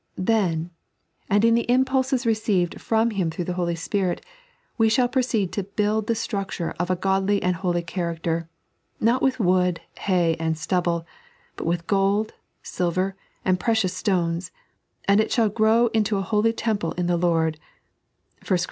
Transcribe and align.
Then, 0.17 0.71
and 1.29 1.45
in 1.45 1.53
the 1.53 1.69
impulses 1.69 2.25
received 2.25 2.81
from 2.81 3.11
Him 3.11 3.29
through 3.29 3.45
the 3.45 3.53
Holy 3.53 3.75
Spirit, 3.75 4.25
we 4.75 4.89
shaU 4.89 5.07
proceed 5.07 5.51
to 5.53 5.61
build 5.63 6.07
the 6.07 6.15
stinicture 6.15 6.73
of 6.79 6.89
a 6.89 6.95
godly 6.95 7.39
and 7.43 7.55
holy 7.57 7.83
character, 7.83 8.49
not 8.99 9.21
with 9.21 9.39
wood, 9.39 9.79
hay, 9.99 10.35
and 10.39 10.57
stubble, 10.57 11.05
but 11.55 11.67
with 11.67 11.85
gold, 11.85 12.33
silver, 12.63 13.15
and 13.45 13.59
precious 13.59 13.93
stones, 13.93 14.49
and 15.05 15.21
it 15.21 15.31
shall 15.31 15.49
grow 15.49 15.91
imto 15.93 16.17
a 16.17 16.23
holy 16.23 16.51
temple 16.53 16.93
in 16.93 17.05
the 17.05 17.15
Lord 17.15 17.59
(1 18.47 18.47
Cor. 18.47 18.57